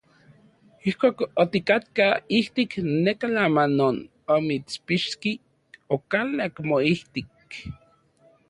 [0.91, 2.05] Ijkuak otikatka
[2.37, 2.71] ijtik
[3.03, 3.95] neka lama non
[4.35, 5.31] omitspixki,
[5.95, 7.49] okalak moijtik.